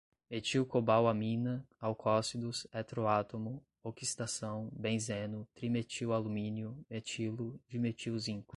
metilcobalamina, 0.31 1.63
alcóxidos, 1.79 2.65
heteroátomo, 2.73 3.61
oxidação, 3.83 4.69
benzeno, 4.73 5.47
trimetilalumínio, 5.53 6.75
metilo, 6.89 7.59
dimetilzinco 7.67 8.47